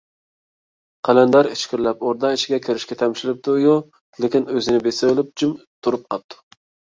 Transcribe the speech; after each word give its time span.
قەلەندەر 1.09 1.49
ئىچكىرىلەپ 1.49 2.01
ئوردا 2.07 2.31
ئىچىگە 2.37 2.59
كىرىشكە 2.67 2.97
تەمشىلىپتۇ- 3.03 3.55
يۇ، 3.65 3.77
لېكىن 4.25 4.49
ئۆزىنى 4.57 4.81
بېسىۋېلىپ 4.89 5.31
جىم 5.43 5.55
تۇرۇپ 5.61 6.11
قاپتۇ. 6.17 6.43